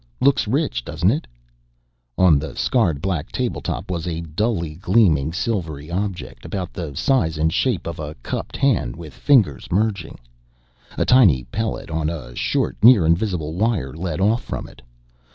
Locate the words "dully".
4.21-4.73